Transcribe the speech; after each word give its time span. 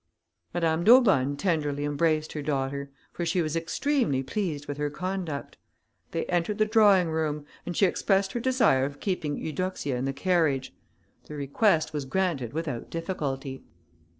Madame 0.55 0.83
d'Aubonne 0.83 1.37
tenderly 1.37 1.85
embraced 1.85 2.33
her 2.33 2.41
daughter, 2.41 2.89
for 3.13 3.23
she 3.23 3.39
was 3.39 3.55
extremely 3.55 4.23
pleased 4.23 4.67
with 4.67 4.77
her 4.79 4.89
conduct. 4.89 5.57
They 6.09 6.25
entered 6.25 6.57
the 6.57 6.65
drawing 6.65 7.09
room, 7.09 7.45
and 7.67 7.77
she 7.77 7.85
expressed 7.85 8.31
her 8.31 8.39
desire 8.39 8.85
of 8.85 8.99
keeping 8.99 9.37
Eudoxia 9.37 9.95
in 9.95 10.05
the 10.05 10.11
carriage; 10.13 10.73
the 11.27 11.35
request 11.35 11.93
was 11.93 12.05
granted 12.05 12.51
without 12.51 12.89
difficulty. 12.89 13.61